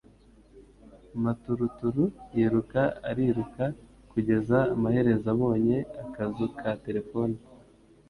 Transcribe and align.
Maturuturu 1.23 2.03
yiruka 2.35 2.81
ariruka, 3.09 3.63
kugeza 4.11 4.57
amaherezo 4.73 5.25
abonye 5.35 5.77
akazu 6.03 6.45
ka 6.59 6.71
terefone. 6.85 7.35